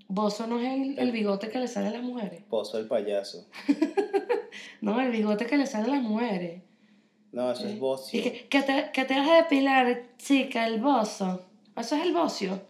[0.06, 2.44] Bozo no es el, el bigote que le sale a las mujeres.
[2.48, 3.48] Pozo el payaso.
[4.80, 6.62] No, el bigote que le sale a las mujeres.
[7.32, 8.20] No, eso es bocio.
[8.20, 11.42] Y que, que, te, que te vas a depilar, chica, el bozo.
[11.76, 12.62] Eso es el bocio.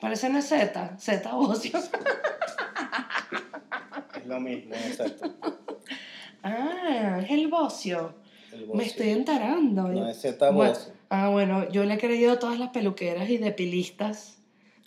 [0.00, 1.78] Parece una Z, Z bocio.
[4.16, 5.32] Es lo mismo, exacto.
[6.42, 8.14] Ah, es el bocio.
[8.52, 9.88] El Me estoy enterando.
[9.88, 11.01] No es Z Bueno, bocio.
[11.12, 14.38] Ah, bueno, yo le he creído a todas las peluqueras y depilistas,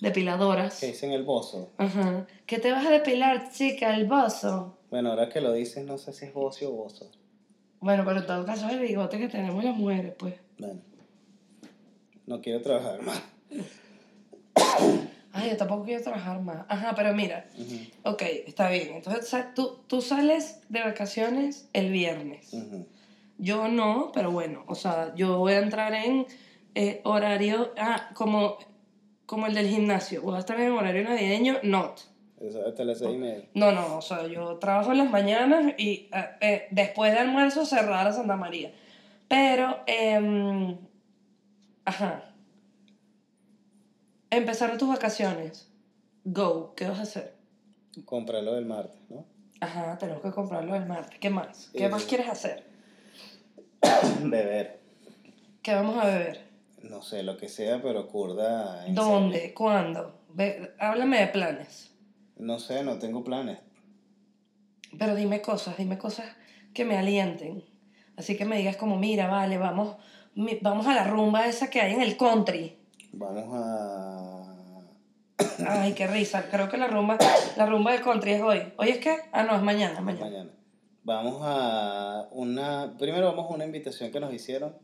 [0.01, 0.79] depiladoras.
[0.79, 1.71] Que dicen el bozo.
[1.77, 2.25] Ajá.
[2.47, 4.77] ¿Qué te vas a depilar, chica, el bozo?
[4.89, 7.11] Bueno, ahora que lo dices, no sé si es bocio o bozo.
[7.79, 10.33] Bueno, pero en todo caso es el bigote que tenemos las mujeres, pues.
[10.57, 10.81] Bueno.
[12.25, 13.21] No quiero trabajar más.
[15.31, 16.65] Ay, yo tampoco quiero trabajar más.
[16.69, 17.75] Ajá, pero mira, Ujú,
[18.13, 18.93] ok, está bien.
[18.95, 22.53] Entonces, tú, tú sales de vacaciones el viernes.
[22.53, 22.88] ujú.
[23.38, 26.26] Yo no, pero bueno, o sea, yo voy a entrar en
[26.74, 28.58] eh, horario, ah, como,
[29.26, 30.21] como el del gimnasio.
[30.21, 32.00] Voy a estar en horario navideño, not.
[32.39, 33.45] Eso hasta las seis y media.
[33.54, 37.65] No, no, o sea, yo trabajo en las mañanas y eh, eh, después de almuerzo
[37.65, 38.74] cerrar a Santa María.
[39.28, 40.78] Pero, em,
[41.86, 42.32] ajá.
[44.30, 45.71] Empezaron tus vacaciones.
[46.26, 47.36] Go, ¿qué vas a hacer?
[48.04, 49.26] Comprarlo del martes, ¿no?
[49.62, 51.17] Ajá, tenemos que comprarlo el martes.
[51.19, 51.71] ¿Qué más?
[51.74, 52.74] ¿Qué más quieres hacer?
[54.23, 54.79] Beber.
[55.61, 56.45] ¿Qué vamos a beber?
[56.83, 58.85] No sé, lo que sea, pero curda.
[58.85, 59.53] en ¿Dónde?
[59.53, 60.19] ¿Cuándo?
[60.29, 61.67] Ve- háblame de planes.
[61.69, 61.95] serio.
[62.38, 63.57] No sé, no tengo planes.
[64.97, 66.25] Pero dime cosas, dime cosas
[66.73, 67.63] que me alienten.
[68.17, 69.95] Así que me digas como, mira, vale, vamos,
[70.35, 72.77] mi- vamos a la rumba esa que hay en el country.
[73.13, 74.41] Vamos a.
[75.67, 76.49] Ay, qué risa.
[76.49, 77.17] Creo que la rumba,
[77.57, 78.61] la rumba del country es hoy.
[78.77, 79.17] ¿Hoy es qué?
[79.31, 80.25] Ah, no, es mañana, mañana.
[80.25, 80.51] Mañana.
[81.05, 82.95] Vamos a una.
[82.97, 84.75] Primero vamos a una invitación que nos hicieron.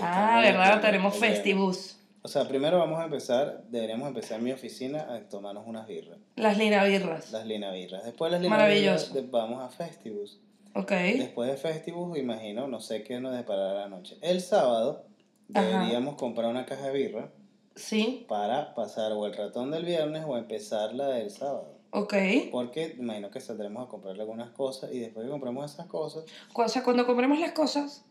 [0.00, 0.80] Ah, ¿verdad?
[0.80, 1.98] Tenemos Festivus.
[2.22, 6.18] O sea, primero vamos a empezar, deberíamos empezar en mi oficina a tomarnos unas birras.
[6.36, 7.30] Las linabirras.
[7.30, 8.04] Las linabirras.
[8.04, 9.08] Después de las Maravilloso.
[9.08, 10.40] linabirras vamos a Festivus.
[10.74, 10.90] Ok.
[10.92, 14.16] Después de Festivus, imagino, no sé qué nos deparará la noche.
[14.22, 15.04] El sábado
[15.52, 15.66] Ajá.
[15.66, 17.30] deberíamos comprar una caja de birra
[17.74, 21.74] Sí, para pasar o el ratón del viernes o empezar la del sábado.
[21.92, 22.14] Ok.
[22.50, 26.68] Porque imagino que saldremos a comprarle algunas cosas y después que compremos esas cosas, O
[26.68, 28.04] sea, cuando compremos las cosas,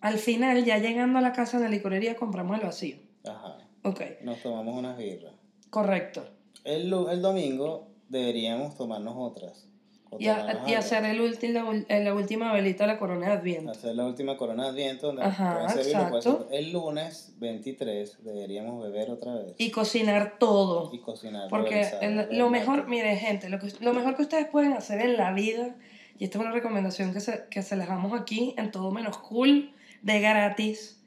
[0.00, 2.96] al final, ya llegando a la casa de la licorería, compramos el vacío.
[3.24, 5.34] ajá, Ok, nos tomamos unas birras.
[5.70, 6.24] correcto.
[6.64, 9.68] El, el domingo deberíamos tomarnos otras
[10.18, 13.32] Y, a- y hacer el ulti- la, eh, la última velita de la corona de
[13.32, 13.70] Adviento.
[13.70, 16.48] Hacer la última corona de Adviento, donde Ajá, exacto.
[16.50, 19.54] El lunes 23 deberíamos beber otra vez.
[19.58, 20.90] Y cocinar todo.
[20.92, 21.48] Y cocinar.
[21.48, 25.16] Porque el- lo mejor, miren gente, lo, que, lo mejor que ustedes pueden hacer en
[25.16, 25.74] la vida,
[26.18, 29.18] y esta es una recomendación que se, que se les damos aquí en todo menos
[29.18, 29.72] cool,
[30.02, 31.00] de gratis,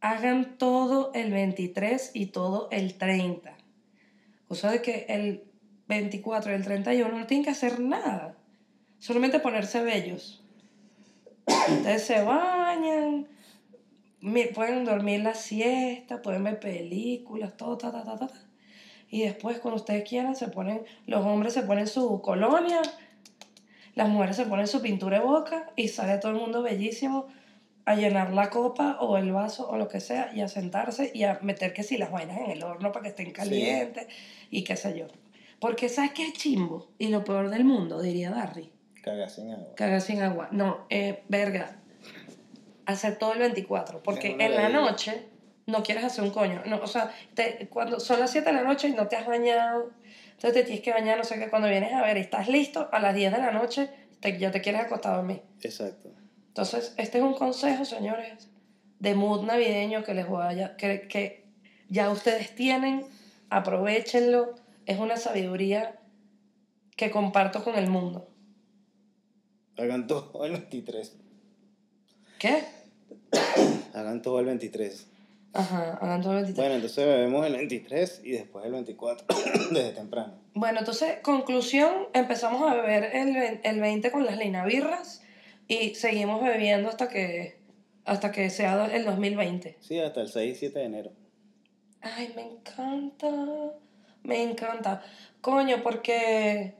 [0.00, 3.56] hagan todo el 23 y todo el 30.
[4.48, 5.44] Cosa de que el
[5.92, 8.34] 24 y el 31 no tienen que hacer nada,
[8.98, 10.42] solamente ponerse bellos.
[11.46, 13.28] Ustedes se bañan,
[14.54, 18.28] pueden dormir la siesta, pueden ver películas, todo, ta, ta, ta, ta.
[18.28, 18.52] ta.
[19.10, 22.80] Y después, cuando ustedes quieran, se ponen, los hombres se ponen su colonia,
[23.94, 27.26] las mujeres se ponen su pintura de boca y sale todo el mundo bellísimo
[27.84, 31.24] a llenar la copa o el vaso o lo que sea y a sentarse y
[31.24, 34.06] a meter que si las vainas en el horno para que estén calientes
[34.50, 35.08] y qué sé yo.
[35.62, 36.88] Porque ¿sabes qué es chimbo?
[36.98, 38.70] Y lo peor del mundo, diría Darry.
[39.02, 39.74] Cagar sin agua.
[39.76, 40.48] Cagar sin agua.
[40.52, 41.76] No, eh, verga.
[42.84, 44.02] Hacer todo el 24.
[44.02, 45.24] Porque en la noche
[45.66, 46.62] no quieres hacer un coño.
[46.66, 49.26] No, o sea, te- cuando son las 7 de la noche y no te has
[49.26, 49.90] bañado,
[50.32, 51.48] entonces te tienes que bañar, no sé qué.
[51.48, 53.88] Cuando vienes a ver y estás listo, a las 10 de la noche
[54.20, 55.42] te- ya te quieres acostar a dormir.
[55.62, 56.10] Exacto.
[56.48, 58.48] Entonces, este es un consejo, señores,
[58.98, 61.44] de mood navideño que les voy a, que, que
[61.88, 63.06] ya ustedes tienen,
[63.48, 66.00] aprovechenlo, es una sabiduría
[66.96, 68.28] que comparto con el mundo.
[69.76, 71.16] Hagan todo el 23.
[72.38, 72.64] ¿Qué?
[73.94, 75.08] Hagan todo el 23.
[75.54, 76.56] Ajá, hagan todo el 23.
[76.56, 79.26] Bueno, entonces bebemos el 23 y después el 24
[79.70, 80.34] desde temprano.
[80.54, 85.22] Bueno, entonces, conclusión, empezamos a beber el, el 20 con las linabirras
[85.68, 87.58] y seguimos bebiendo hasta que,
[88.04, 89.76] hasta que sea el 2020.
[89.80, 91.12] Sí, hasta el 6 y 7 de enero.
[92.00, 93.28] Ay, me encanta,
[94.22, 95.02] me encanta.
[95.40, 96.74] Coño, porque...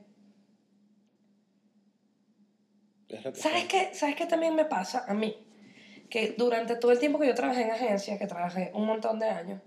[3.33, 3.93] ¿Sabes qué?
[3.93, 5.35] ¿Sabes qué también me pasa a mí?
[6.09, 9.27] Que durante todo el tiempo que yo trabajé en agencia, que trabajé un montón de
[9.27, 9.61] años,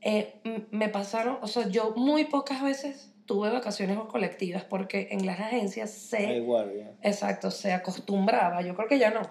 [0.00, 5.38] eh, me pasaron, o sea, yo muy pocas veces tuve vacaciones colectivas porque en las
[5.38, 6.40] agencias se...
[6.40, 6.92] Guardia.
[7.02, 8.62] Exacto, se acostumbraba.
[8.62, 9.22] Yo creo que ya no.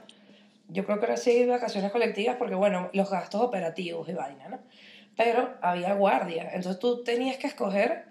[0.70, 4.48] Yo creo que ahora sí hay vacaciones colectivas porque, bueno, los gastos operativos y vaina,
[4.48, 4.60] ¿no?
[5.18, 6.50] Pero había guardia.
[6.54, 8.06] Entonces tú tenías que escoger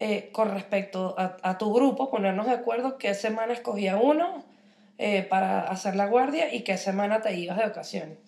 [0.00, 4.44] eh, con respecto a, a tu grupo, ponernos de acuerdo qué semana escogía uno
[4.96, 8.18] eh, para hacer la guardia y qué semana te ibas de vacaciones.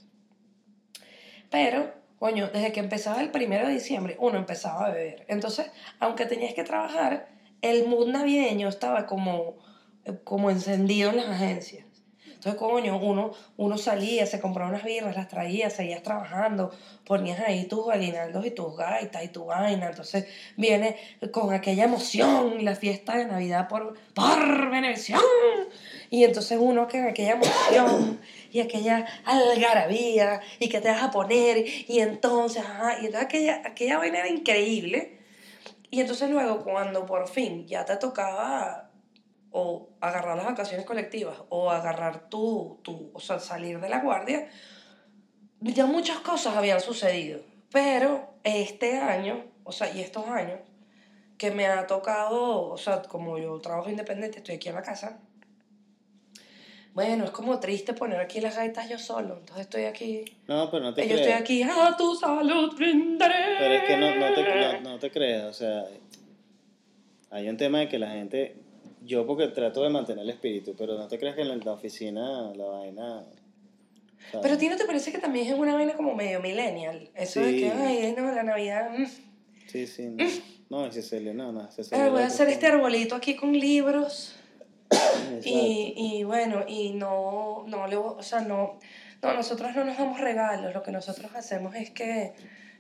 [1.49, 5.25] Pero, coño, desde que empezaba el primero de diciembre, uno empezaba a beber.
[5.29, 7.29] Entonces, aunque tenías que trabajar,
[7.62, 9.55] el mood navideño estaba como,
[10.25, 11.86] como encendido en las agencias.
[12.46, 16.70] Entonces, coño, uno, uno salía, se compraba unas birras, las traía, seguías trabajando,
[17.04, 19.88] ponías ahí tus aguinaldos y tus gaitas y tu vaina.
[19.88, 20.94] Entonces, viene
[21.32, 24.38] con aquella emoción la fiesta de Navidad por, por.
[26.11, 28.20] Y entonces uno que aquella emoción
[28.52, 32.62] y aquella algarabía y que te vas a poner y entonces,
[33.02, 35.18] y entonces aquella, aquella vaina era increíble.
[35.90, 38.86] Y entonces luego cuando por fin ya te tocaba
[39.59, 44.51] o agarrar las vacaciones colectivas o agarrar tu, tu, o sea, salir de la guardia,
[45.62, 47.40] ya muchas cosas habían sucedido.
[47.73, 50.61] Pero este año, o sea, y estos años,
[51.38, 55.21] que me ha tocado, o sea, como yo trabajo independiente, estoy aquí en la casa,
[56.92, 60.83] bueno, es como triste poner aquí las gaitas yo solo, entonces estoy aquí, No, pero
[60.85, 61.40] no te yo estoy creas.
[61.40, 63.57] aquí, a tu salud brindaré.
[63.59, 65.85] Pero es que no, no, te, no, no te creas, o sea,
[67.31, 68.65] hay un tema de que la gente,
[69.07, 72.53] yo porque trato de mantener el espíritu, pero no te creas que en la oficina
[72.55, 73.25] la vaina...
[74.31, 77.11] sea, Pero a ti no te parece que también es una vaina como medio millennial,
[77.14, 77.77] eso de que, Sí.
[77.77, 78.90] ay, no, la Navidad...
[78.97, 79.07] mm,
[79.69, 80.25] Sí, sí, no.
[80.69, 84.35] No, ese se le no, no, celebra voy a hacer este arbolito aquí con libros.
[85.45, 88.79] Y, y bueno, y no, no le, o sea, no,
[89.23, 92.33] no, nosotros no nos damos regalos, lo que nosotros hacemos es que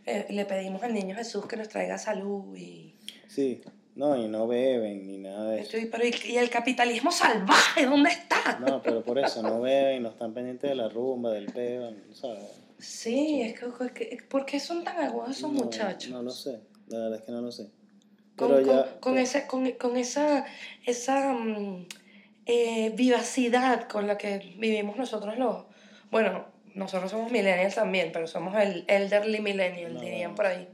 [0.06, 2.94] eh, le pedimos al niño Jesús que nos traiga salud y,
[3.28, 3.60] Sí,
[3.96, 5.76] no, y no beben ni nada de eso.
[5.90, 8.58] pero y, el capitalismo salvaje, ¿dónde está?
[8.60, 12.44] No, pero por eso no beben, no están pendientes de la rumba, del peo, ¿sabes?
[12.78, 16.10] Sí, es que, es que- ¿por qué son tan agudos esos No, muchachos?
[16.10, 17.70] No lo sé, la verdad es que no lo sé.
[18.36, 19.00] con, Pero con- ya...
[19.00, 20.44] con ese- con, con esa,
[20.84, 21.86] esa mm,
[22.44, 25.64] eh, vivacidad con la que vivimos nosotros los...
[26.10, 30.68] Bueno, nosotros somos millennials también, pero somos el elderly millennial, No, dirían por ahí.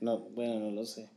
[0.00, 1.08] No, bueno, no lo sé.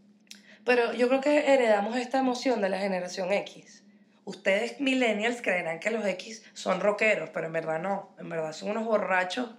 [0.65, 3.83] Pero yo creo que heredamos esta emoción de la generación X.
[4.25, 8.15] Ustedes millennials creerán que los X son rockeros, pero en verdad no.
[8.17, 9.49] En verdad son unos borrachos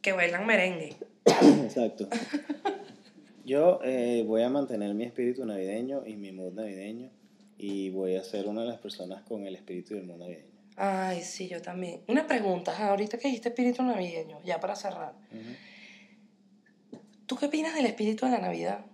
[0.00, 0.96] que bailan merengue.
[1.64, 2.08] Exacto.
[3.44, 7.10] Yo eh, voy a mantener mi espíritu navideño y mi mood navideño.
[7.58, 10.56] y voy a ser una de las personas con el espíritu del mundo navideño.
[10.76, 12.02] Ay, sí, yo también.
[12.06, 15.14] Una pregunta, ahorita que dijiste espíritu navideño, ya para cerrar.
[17.26, 18.84] ¿Tú qué opinas del espíritu de la Navidad?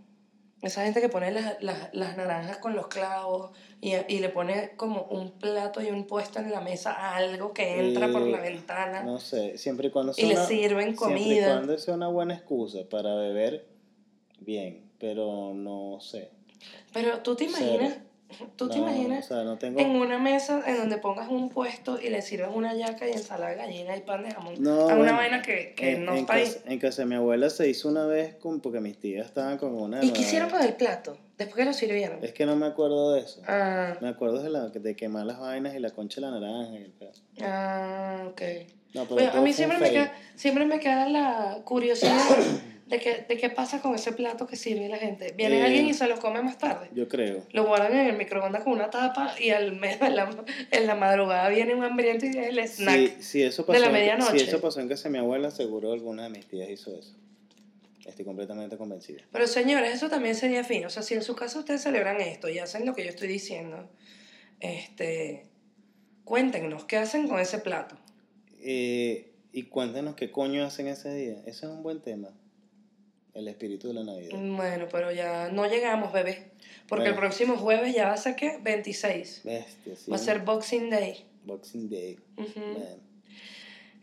[0.62, 4.70] Esa gente que pone las, las, las naranjas con los clavos y, y le pone
[4.76, 8.38] como un plato y un puesto en la mesa a algo que entra por la
[8.38, 9.02] Eh, ventana.
[9.02, 11.46] No sé, siempre y cuando Y sea le una- sirven Siempre y comida.
[11.54, 13.66] cuando sea una buena excusa para beber,
[14.38, 16.30] bien, pero no sé.
[16.92, 17.88] Pero tú te Cero.
[18.56, 19.80] Tú te imaginas O sea, no tengo...
[19.80, 23.50] en una mesa en donde pongas un puesto y le sirves una yaca y ensalada
[23.50, 24.54] de gallina y pan de jamón.
[24.58, 26.48] No, a una vaina que, que en, no está ahí.
[26.66, 29.74] en casa de mi abuela se hizo una vez con, porque mis tías estaban con
[29.74, 30.04] una...
[30.04, 31.16] ¿Y qué hicieron con el plato?
[31.38, 32.22] Después que lo sirvieron.
[32.22, 33.42] Es que no me acuerdo de eso.
[33.46, 36.72] Ah, Me acuerdo de, la, de quemar las vainas y la concha de la naranja
[36.72, 36.94] y el
[37.42, 38.42] ah, ok.
[38.94, 42.18] No, pero Bueno, a mí siempre me, queda, siempre me queda la curiosidad
[42.92, 45.32] de, que, de qué pasa con ese plato que sirve la gente.
[45.36, 46.88] Viene Eh, alguien y se lo come más tarde.
[46.94, 47.44] Yo creo.
[47.52, 50.30] Lo guardan en el microondas con una tapa y al me- en, la,
[50.70, 53.16] en la madrugada viene un hambriento y el snack.
[53.16, 54.38] Si, si eso de pasó la en- medianoche.
[54.38, 57.16] Si eso pasó en casa de mi abuela, seguro alguna de mis tías hizo eso.
[58.06, 59.22] Estoy completamente convencida.
[59.32, 60.88] Pero señores, eso también sería fino.
[60.88, 63.28] O sea, si en su casa ustedes celebran esto y hacen lo que yo estoy
[63.28, 63.88] diciendo,
[64.60, 65.46] este,
[66.24, 67.96] cuéntenos, ¿qué hacen con ese plato?
[68.60, 71.38] Eh, y cuéntenos qué coño hacen ese día.
[71.46, 72.28] Ese es un buen tema.
[73.34, 74.38] El espíritu de la Navidad.
[74.38, 76.52] Bueno, pero ya no llegamos, bebé.
[76.88, 78.58] Porque el próximo jueves ya va a ser, ¿qué?
[78.62, 79.42] 26.
[79.44, 80.10] Bestia, sí.
[80.10, 81.24] Va a ser Boxing Day.
[81.44, 82.18] Boxing Day.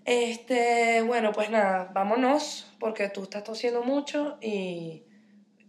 [0.06, 5.04] Este, bueno, pues nada, vámonos, porque tú estás tosiendo mucho y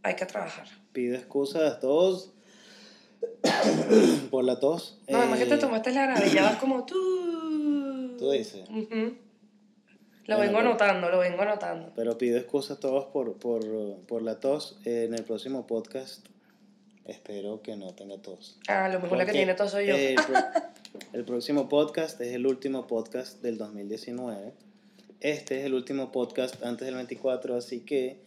[0.03, 0.67] hay que trabajar.
[0.93, 2.33] Pido excusas a todos
[4.31, 4.99] por la tos.
[5.09, 6.97] No, además que te Eh, tomaste la grave, ya vas como tú.
[8.19, 8.69] Tú dices.
[10.27, 11.93] Lo Bueno, vengo pero- anotando, lo vengo anotando.
[11.97, 13.63] Pero pido excusas a todos por, por,
[14.07, 14.79] por la tos.
[14.85, 16.27] Eh, en el próximo podcast
[17.05, 18.59] espero que no tenga tos.
[18.69, 19.97] Ah, lo mejor la que tiene todo soy yo.
[19.97, 20.17] el,
[21.13, 24.53] el próximo podcast es el último podcast del 2019.
[25.21, 28.19] Este es el último podcast antes del 24, así que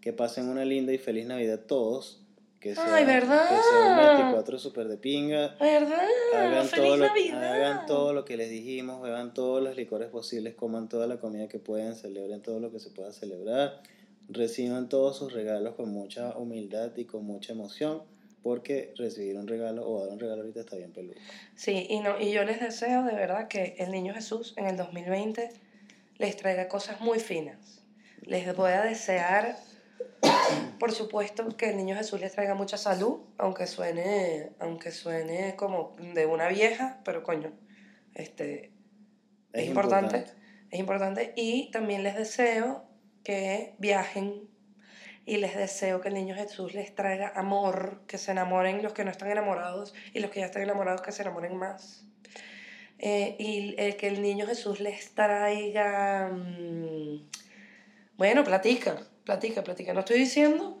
[0.00, 2.22] que pasen una linda y feliz Navidad todos.
[2.60, 3.48] Que sea, Ay, ¿verdad?
[3.48, 5.56] Que sea un 24 súper de pinga.
[5.60, 6.00] ¿Verdad?
[6.34, 7.52] Hagan ¡Feliz todo, lo, Navidad!
[7.54, 11.46] hagan todo lo que les dijimos, beban todos los licores posibles, coman toda la comida
[11.48, 13.80] que puedan, celebren todo lo que se pueda celebrar,
[14.28, 18.02] reciban todos sus regalos con mucha humildad y con mucha emoción,
[18.42, 21.14] porque recibir un regalo o dar un regalo ahorita está bien peludo.
[21.54, 24.76] Sí, y, no, y yo les deseo de verdad que el niño Jesús en el
[24.76, 25.50] 2020
[26.18, 27.82] les traiga cosas muy finas.
[28.22, 29.56] Les voy a desear,
[30.78, 35.96] por supuesto, que el niño Jesús les traiga mucha salud, aunque suene, aunque suene como
[36.14, 37.52] de una vieja, pero coño,
[38.14, 38.72] este,
[39.52, 40.24] es, importante,
[40.70, 41.32] es importante.
[41.36, 42.84] Y también les deseo
[43.24, 44.48] que viajen
[45.26, 49.04] y les deseo que el niño Jesús les traiga amor, que se enamoren los que
[49.04, 52.06] no están enamorados y los que ya están enamorados que se enamoren más.
[52.98, 56.30] Eh, y eh, que el niño Jesús les traiga...
[56.32, 57.28] mm,
[58.16, 59.92] bueno, platica, platica, platica.
[59.92, 60.80] No estoy diciendo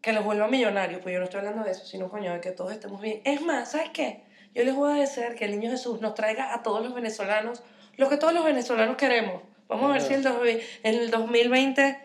[0.00, 2.52] que los vuelva millonarios, pues yo no estoy hablando de eso, sino coño, de que
[2.52, 3.20] todos estemos bien.
[3.24, 4.22] Es más, ¿sabes qué?
[4.54, 7.64] Yo les voy a desear que el niño Jesús nos traiga a todos los venezolanos
[7.96, 9.42] lo que todos los venezolanos queremos.
[9.66, 10.38] Vamos a ver si el dos-
[10.84, 11.98] en el 2020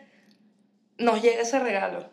[0.97, 2.09] nos llega ese regalo.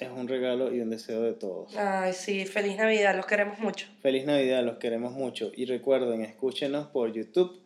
[0.00, 1.76] Es un regalo y un deseo de todos.
[1.76, 3.88] Ay, sí, feliz Navidad, los queremos mucho.
[4.00, 5.50] Feliz Navidad, los queremos mucho.
[5.54, 7.60] Y recuerden, escúchenos por YouTube,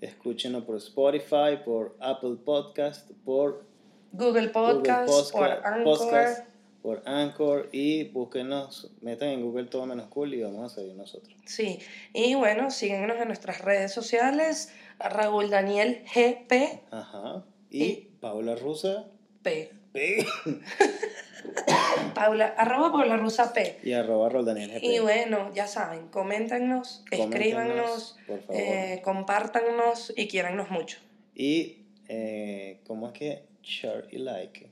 [0.00, 3.72] escúchenos por Spotify, por Apple Podcast, por
[4.16, 5.84] Google Podcast, Google por Anchor.
[5.98, 6.46] Podcast,
[6.82, 11.34] por Anchor y búsquenos, metan en Google todo menos cool y vamos a seguir nosotros.
[11.46, 11.78] Sí,
[12.12, 16.82] y bueno, síguenos en nuestras redes sociales, Raúl Daniel GP.
[16.90, 17.44] Ajá.
[17.70, 19.06] Y, Y- Paula Rusa
[19.42, 19.70] P.
[19.92, 20.24] P.
[22.14, 23.78] Paula, arroba Paula Rusa P.
[23.82, 24.84] y arroba Roldaniel GP.
[24.84, 28.56] Y bueno, ya saben, coméntenos, escríbanos, Coméntenos, por favor.
[28.62, 30.98] eh, compártannos y quiérannos mucho.
[31.34, 33.42] Y, eh, ¿cómo es que?
[33.64, 34.70] Share y like.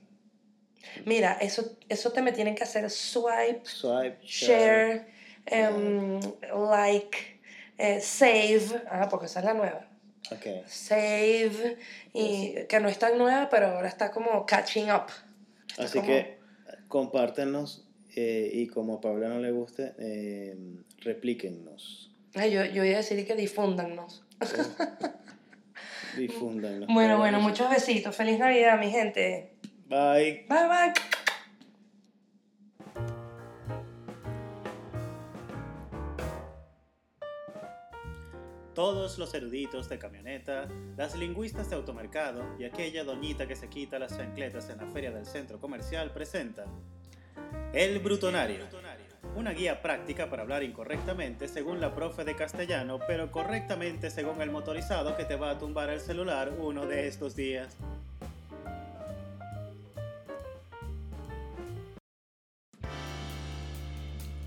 [1.06, 5.06] Mira, eso, eso te me tienen que hacer swipe, Swipe, share.
[5.06, 5.06] share,
[5.46, 6.20] em,
[6.70, 7.16] like,
[7.78, 9.88] eh, save, ah, porque esa es la nueva.
[10.30, 10.66] Ok.
[10.66, 11.78] Save,
[12.12, 15.06] y que no es tan nueva, pero ahora está como catching up.
[15.68, 16.38] Está Así como- que
[16.88, 20.54] compártenos eh, y como a Paula no le guste, eh,
[20.98, 22.10] replíquennos.
[22.34, 24.24] Ay, yo, yo iba a decir que difúndanos.
[26.16, 26.88] Difúndanos.
[26.92, 28.14] Bueno, bueno, muchos besitos.
[28.14, 29.56] Feliz Navidad, mi gente.
[29.86, 30.46] Bye.
[30.48, 30.92] Bye, bye.
[38.74, 43.98] Todos los eruditos de camioneta, las lingüistas de automercado y aquella doñita que se quita
[43.98, 46.68] las chancletas en la feria del centro comercial presentan
[47.74, 48.64] El Brutonario.
[49.36, 54.50] Una guía práctica para hablar incorrectamente según la profe de castellano, pero correctamente según el
[54.50, 57.76] motorizado que te va a tumbar el celular uno de estos días.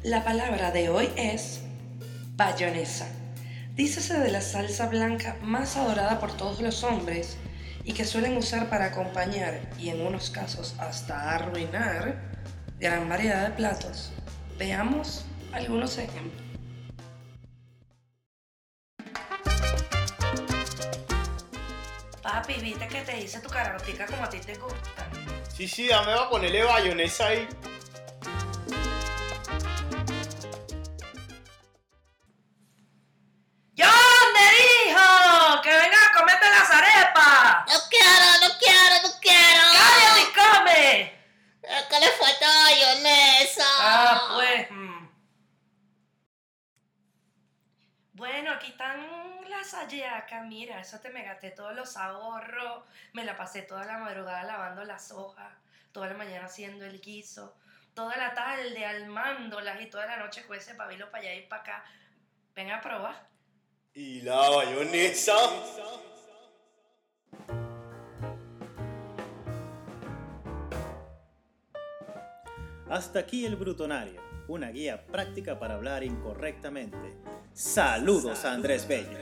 [0.03, 1.61] La palabra de hoy es
[2.35, 3.07] bayonesa.
[3.73, 7.37] Dícese de la salsa blanca más adorada por todos los hombres
[7.83, 12.35] y que suelen usar para acompañar y en unos casos hasta arruinar
[12.79, 14.14] gran variedad de platos.
[14.57, 16.41] Veamos algunos ejemplos.
[22.21, 25.09] Papi, viste que te hice tu cararotica como a ti te gusta.
[25.53, 27.47] Sí, sí, dame va a ponerle bayonesa ahí.
[48.15, 49.05] Bueno, aquí están
[49.49, 50.45] las hallacas.
[50.47, 52.83] Mira, eso te me gasté todos los ahorros.
[53.11, 55.51] Me la pasé toda la madrugada lavando las hojas.
[55.91, 57.53] Toda la mañana haciendo el guiso.
[57.93, 61.61] Toda la tarde almándolas y toda la noche con ese pabilo para allá y para
[61.61, 61.85] acá.
[62.55, 63.27] Ven a probar.
[63.93, 65.35] Y la bayonesa.
[72.89, 76.97] Hasta aquí el Brutonario, una guía práctica para hablar incorrectamente.
[77.53, 79.17] Saludos a Andrés Bello.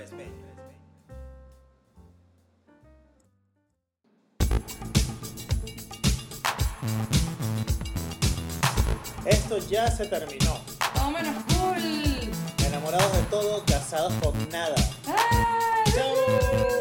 [9.26, 10.60] Esto ya se terminó.
[11.02, 12.66] ¡Oh, menos cool!
[12.66, 14.76] Enamorados de todo, casados con nada.
[15.08, 15.94] ¡Ay!
[15.94, 16.73] ¡Chao!